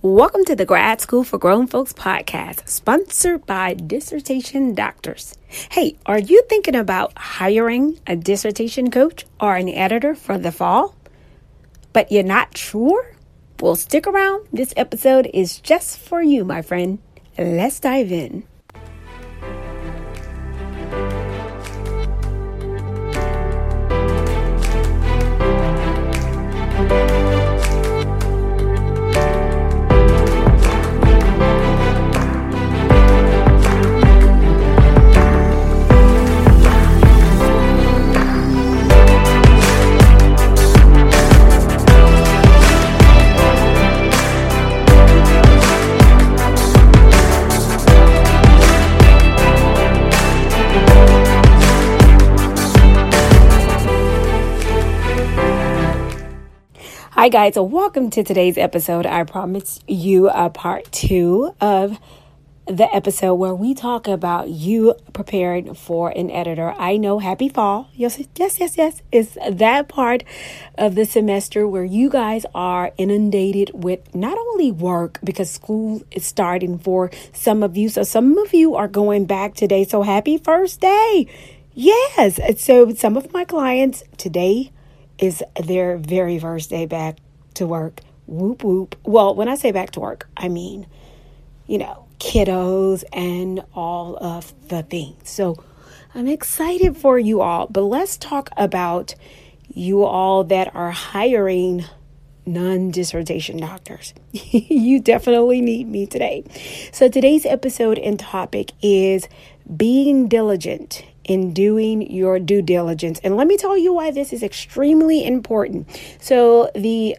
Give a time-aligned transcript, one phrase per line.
[0.00, 5.36] Welcome to the Grad School for Grown Folks podcast, sponsored by Dissertation Doctors.
[5.48, 10.94] Hey, are you thinking about hiring a dissertation coach or an editor for the fall?
[11.92, 13.16] But you're not sure?
[13.58, 14.46] Well, stick around.
[14.52, 17.00] This episode is just for you, my friend.
[17.36, 18.44] Let's dive in.
[57.28, 57.56] Hi, guys.
[57.56, 59.04] Welcome to today's episode.
[59.04, 61.98] I promise you a part two of
[62.64, 66.72] the episode where we talk about you preparing for an editor.
[66.78, 67.90] I know happy fall.
[67.92, 69.02] Yes, yes, yes, yes.
[69.12, 70.24] It's that part
[70.78, 76.24] of the semester where you guys are inundated with not only work because school is
[76.24, 77.90] starting for some of you.
[77.90, 79.84] So some of you are going back today.
[79.84, 81.26] So happy first day.
[81.74, 82.40] Yes.
[82.58, 84.72] So some of my clients today
[85.18, 87.18] is their very first day back
[87.54, 88.00] to work.
[88.26, 88.96] Whoop, whoop.
[89.04, 90.86] Well, when I say back to work, I mean,
[91.66, 95.28] you know, kiddos and all of the things.
[95.30, 95.62] So
[96.14, 99.14] I'm excited for you all, but let's talk about
[99.68, 101.84] you all that are hiring
[102.46, 104.14] non dissertation doctors.
[104.32, 106.44] you definitely need me today.
[106.92, 109.28] So today's episode and topic is
[109.76, 113.20] being diligent in doing your due diligence.
[113.22, 115.86] And let me tell you why this is extremely important.
[116.20, 117.16] So, the,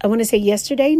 [0.00, 0.96] I want to say yesterday,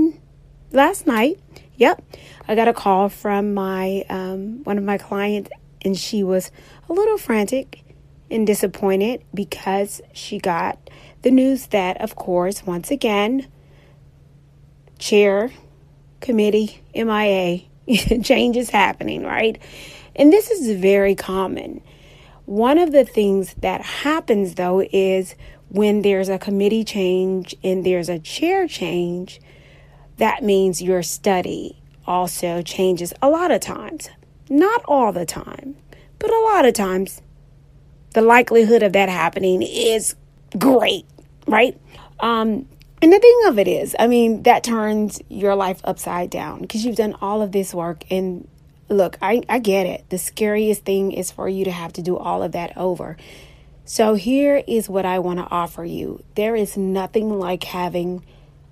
[0.70, 1.40] last night,
[1.76, 2.02] yep,
[2.46, 5.50] I got a call from my, um, one of my clients,
[5.82, 6.52] and she was
[6.88, 7.82] a little frantic
[8.30, 10.90] and disappointed because she got
[11.22, 13.46] the news that, of course, once again,
[14.98, 15.50] chair,
[16.20, 17.62] committee, MIA,
[18.22, 19.58] change is happening, right?
[20.14, 21.80] And this is very common.
[22.48, 25.34] One of the things that happens though is
[25.68, 29.38] when there's a committee change and there's a chair change,
[30.16, 34.08] that means your study also changes a lot of times.
[34.48, 35.76] Not all the time,
[36.18, 37.20] but a lot of times.
[38.14, 40.14] The likelihood of that happening is
[40.58, 41.04] great,
[41.46, 41.78] right?
[42.18, 42.66] Um,
[43.02, 46.82] and the thing of it is, I mean, that turns your life upside down because
[46.82, 48.48] you've done all of this work and
[48.88, 50.08] look, I, I get it.
[50.10, 53.16] The scariest thing is for you to have to do all of that over.
[53.84, 58.22] So, here is what I want to offer you there is nothing like having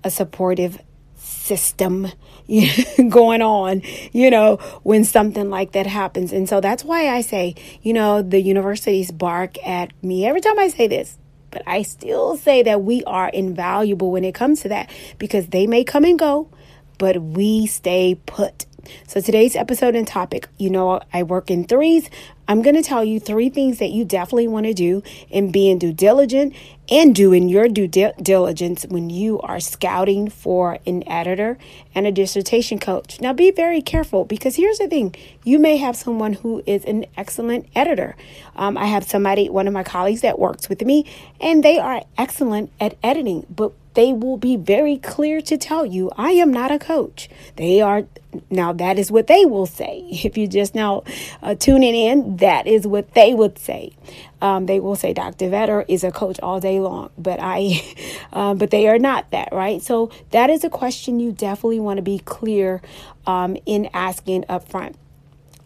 [0.03, 0.79] a supportive
[1.17, 2.07] system
[3.09, 6.31] going on, you know, when something like that happens.
[6.31, 10.59] And so that's why I say, you know, the universities bark at me every time
[10.59, 11.17] I say this.
[11.49, 15.65] But I still say that we are invaluable when it comes to that because they
[15.65, 16.49] may come and go,
[16.97, 18.65] but we stay put.
[19.07, 22.09] So, today's episode and topic you know, I work in threes.
[22.49, 25.79] I'm going to tell you three things that you definitely want to do in being
[25.79, 26.55] due diligent
[26.89, 31.57] and doing your due di- diligence when you are scouting for an editor
[31.93, 33.19] and a dissertation coach.
[33.19, 37.05] Now, be very careful because here's the thing you may have someone who is an
[37.17, 38.15] excellent editor.
[38.55, 41.05] Um, I have somebody, one of my colleagues that works with me,
[41.41, 46.11] and they are excellent at editing, but they will be very clear to tell you,
[46.15, 47.27] I am not a coach.
[47.55, 48.03] They are,
[48.51, 50.03] now that is what they will say.
[50.27, 51.03] If you just now
[51.41, 53.93] uh, tuning in, that is what they would say.
[54.39, 55.49] Um, they will say Dr.
[55.49, 57.81] Vetter is a coach all day long, but I,
[58.33, 59.81] um, but they are not that, right?
[59.81, 62.83] So that is a question you definitely want to be clear
[63.25, 64.95] um, in asking up front.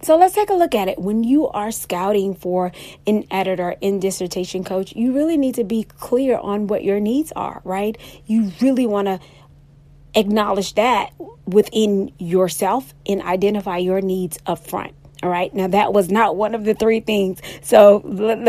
[0.03, 0.97] So let's take a look at it.
[0.99, 2.71] When you are scouting for
[3.05, 7.31] an editor in dissertation coach, you really need to be clear on what your needs
[7.35, 7.97] are, right?
[8.25, 9.19] You really want to
[10.15, 11.11] acknowledge that
[11.45, 14.93] within yourself and identify your needs up front.
[15.23, 15.53] All right.
[15.53, 17.39] Now that was not one of the three things.
[17.61, 18.01] So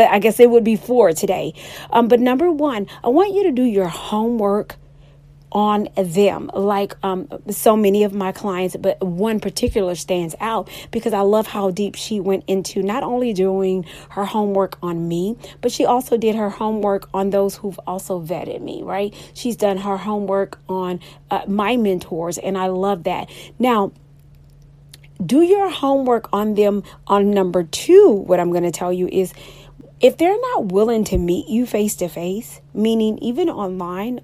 [0.09, 1.53] I guess it would be four today.
[1.91, 4.77] Um, but number one, I want you to do your homework
[5.53, 6.49] on them.
[6.53, 11.47] Like um, so many of my clients but one particular stands out because i love
[11.47, 16.17] how deep she went into not only doing her homework on me but she also
[16.17, 19.13] did her homework on those who've also vetted me right?
[19.33, 23.29] She's done her homework on uh, my mentors and i love that.
[23.59, 23.91] Now
[25.23, 29.33] do your homework on them on number two what i'm going to tell you is
[30.01, 34.19] if they're not willing to meet you face to face meaning even online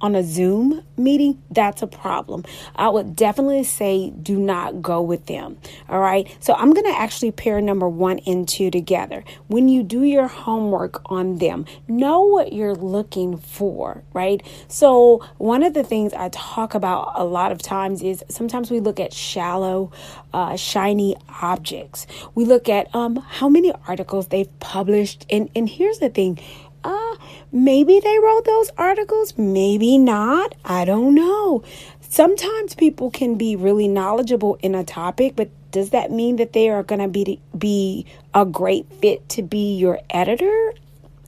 [0.00, 2.44] on a Zoom meeting, that's a problem.
[2.76, 5.56] I would definitely say do not go with them.
[5.88, 6.28] All right.
[6.40, 9.24] So I'm going to actually pair number one and two together.
[9.46, 14.42] When you do your homework on them, know what you're looking for, right?
[14.68, 18.80] So one of the things I talk about a lot of times is sometimes we
[18.80, 19.90] look at shallow,
[20.32, 22.06] uh, shiny objects.
[22.34, 25.26] We look at um, how many articles they've published.
[25.30, 26.38] And, and here's the thing
[26.84, 27.16] uh,
[27.50, 30.54] maybe they wrote those articles, maybe not.
[30.64, 31.64] I don't know.
[32.00, 36.68] Sometimes people can be really knowledgeable in a topic, but does that mean that they
[36.68, 40.72] are going to be be a great fit to be your editor?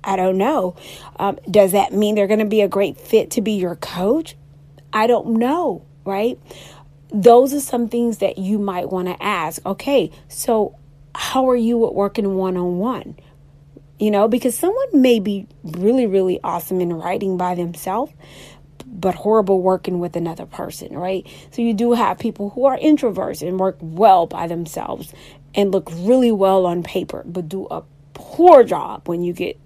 [0.04, 0.76] I don't know.
[1.18, 4.36] Um, does that mean they're going to be a great fit to be your coach?
[4.92, 6.38] I don't know, right?
[7.12, 9.64] Those are some things that you might want to ask.
[9.66, 10.76] Okay, so
[11.14, 13.16] how are you at working one on one?
[13.98, 18.12] You know, because someone may be really, really awesome in writing by themselves,
[18.86, 21.26] but horrible working with another person, right?
[21.50, 25.12] So you do have people who are introverts and work well by themselves
[25.54, 27.82] and look really well on paper, but do a
[28.14, 29.58] poor job when you get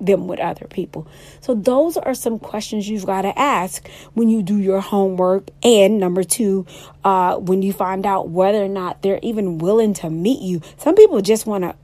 [0.00, 1.06] them with other people.
[1.40, 5.48] So those are some questions you've got to ask when you do your homework.
[5.62, 6.66] And number two,
[7.04, 10.60] uh, when you find out whether or not they're even willing to meet you.
[10.76, 11.76] Some people just want to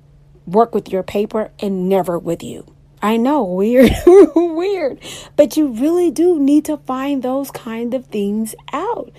[0.48, 2.74] work with your paper and never with you.
[3.00, 4.98] I know, weird, weird,
[5.36, 9.12] but you really do need to find those kind of things out.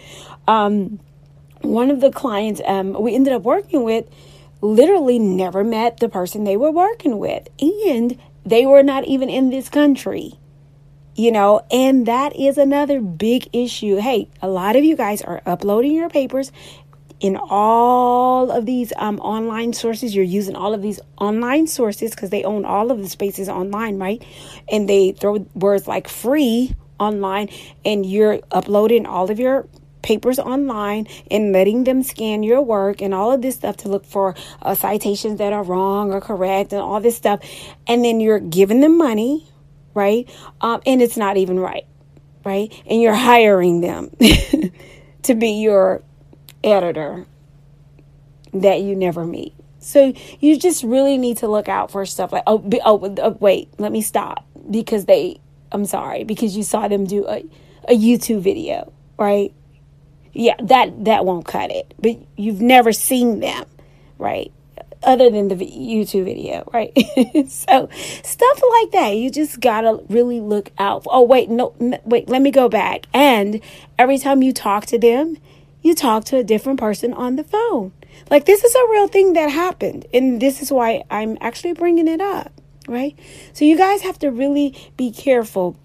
[0.47, 0.99] Um,
[1.61, 4.05] one of the clients um, we ended up working with
[4.61, 9.49] literally never met the person they were working with, and they were not even in
[9.49, 10.33] this country.
[11.15, 13.97] You know, and that is another big issue.
[13.97, 16.53] Hey, a lot of you guys are uploading your papers
[17.19, 20.15] in all of these um, online sources.
[20.15, 23.97] You're using all of these online sources because they own all of the spaces online,
[23.97, 24.23] right?
[24.71, 27.49] And they throw words like free online,
[27.85, 29.67] and you're uploading all of your
[30.01, 34.05] papers online and letting them scan your work and all of this stuff to look
[34.05, 37.41] for uh, citations that are wrong or correct and all this stuff.
[37.87, 39.47] And then you're giving them money,
[39.93, 40.29] right?
[40.61, 41.85] Um, and it's not even right,
[42.45, 42.73] right?
[42.85, 44.09] And you're hiring them
[45.23, 46.01] to be your
[46.63, 47.25] editor
[48.53, 49.53] that you never meet.
[49.79, 53.69] So you just really need to look out for stuff like oh, oh, oh wait,
[53.77, 55.39] let me stop because they
[55.71, 57.43] I'm sorry because you saw them do a,
[57.87, 59.53] a YouTube video, right?
[60.33, 61.93] Yeah, that that won't cut it.
[61.99, 63.65] But you've never seen them,
[64.17, 64.51] right?
[65.01, 66.91] Other than the YouTube video, right?
[67.49, 67.89] so
[68.23, 71.05] stuff like that, you just gotta really look out.
[71.05, 71.13] For.
[71.13, 71.73] Oh wait, no,
[72.03, 73.05] wait, let me go back.
[73.13, 73.61] And
[73.97, 75.37] every time you talk to them,
[75.81, 77.91] you talk to a different person on the phone.
[78.29, 80.05] Like, this is a real thing that happened.
[80.13, 82.51] And this is why I'm actually bringing it up,
[82.87, 83.17] right?
[83.53, 85.77] So, you guys have to really be careful.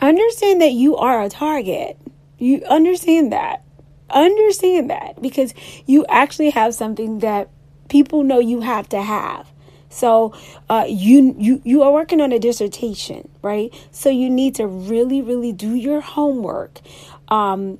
[0.00, 1.98] Understand that you are a target.
[2.38, 3.62] You understand that.
[4.10, 5.54] Understand that because
[5.86, 7.48] you actually have something that
[7.88, 9.50] people know you have to have.
[9.88, 10.34] So
[10.68, 13.72] uh, you you you are working on a dissertation, right?
[13.92, 16.80] So you need to really really do your homework.
[17.28, 17.78] Um,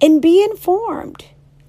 [0.00, 1.24] and be informed.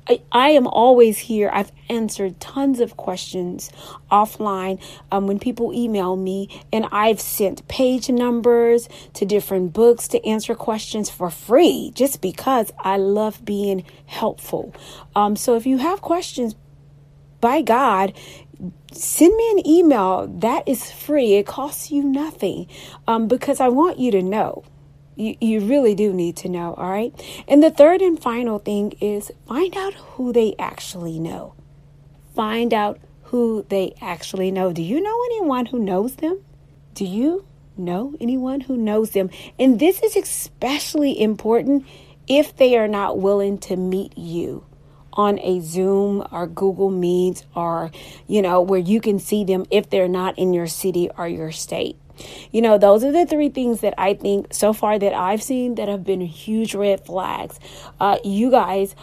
[0.10, 1.50] I, I am always here.
[1.52, 3.72] I've answered tons of questions
[4.12, 4.82] offline
[5.12, 10.56] um, when people email me, and I've sent page numbers to different books to answer
[10.56, 14.74] questions for free just because I love being helpful.
[15.16, 16.56] Um, so if you have questions,
[17.42, 18.14] by God,
[18.92, 20.28] send me an email.
[20.28, 22.68] That is free, it costs you nothing
[23.08, 24.64] um, because I want you to know.
[25.18, 27.12] You, you really do need to know, all right?
[27.48, 31.56] And the third and final thing is find out who they actually know.
[32.36, 34.72] Find out who they actually know.
[34.72, 36.44] Do you know anyone who knows them?
[36.94, 37.46] Do you
[37.76, 39.32] know anyone who knows them?
[39.58, 41.86] And this is especially important
[42.28, 44.66] if they are not willing to meet you
[45.14, 47.92] on a Zoom or Google Meet or,
[48.28, 51.52] you know, where you can see them if they're not in your city or your
[51.52, 51.98] state.
[52.52, 55.76] You know, those are the three things that I think so far that I've seen
[55.76, 57.60] that have been huge red flags.
[58.00, 58.96] Uh, you guys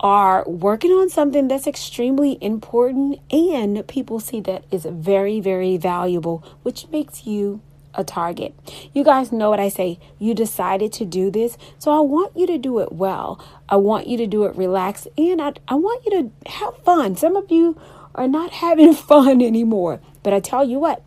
[0.00, 6.44] are working on something that's extremely important and people see that is very, very valuable,
[6.62, 7.60] which makes you
[7.94, 8.54] a target.
[8.92, 9.98] You guys know what I say.
[10.18, 13.44] You decided to do this, so I want you to do it well.
[13.68, 17.16] I want you to do it relaxed and I, I want you to have fun.
[17.16, 17.80] Some of you
[18.14, 21.02] are not having fun anymore, but I tell you what,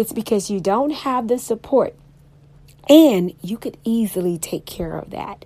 [0.00, 1.94] it's because you don't have the support.
[2.88, 5.44] And you could easily take care of that.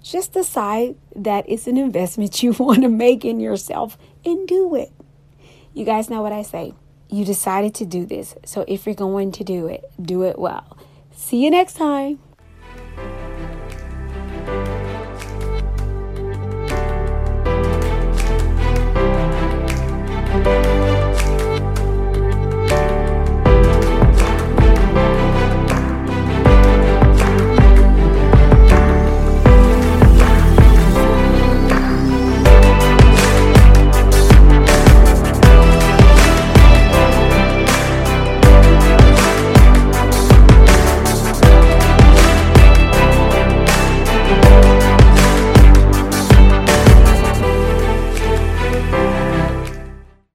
[0.00, 4.92] Just decide that it's an investment you want to make in yourself and do it.
[5.74, 6.72] You guys know what I say.
[7.10, 8.36] You decided to do this.
[8.44, 10.78] So if you're going to do it, do it well.
[11.10, 12.20] See you next time.